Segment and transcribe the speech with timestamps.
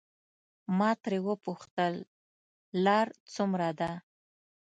[0.77, 1.93] ما ترې وپوښتل
[2.85, 3.91] لار څومره ده.